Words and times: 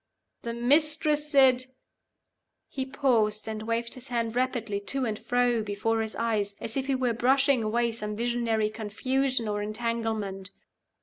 The 0.41 0.55
Mistress 0.55 1.29
said" 1.29 1.67
He 2.67 2.87
paused, 2.87 3.47
and 3.47 3.61
waved 3.61 3.93
his 3.93 4.07
hand 4.07 4.35
rapidly 4.35 4.79
to 4.79 5.05
and 5.05 5.19
fro 5.19 5.61
before 5.61 6.01
his 6.01 6.15
eyes, 6.15 6.55
as 6.59 6.75
if 6.75 6.87
he 6.87 6.95
were 6.95 7.13
brushing 7.13 7.61
away 7.61 7.91
some 7.91 8.15
visionary 8.15 8.71
confusion 8.71 9.47
or 9.47 9.61
entanglement. 9.61 10.49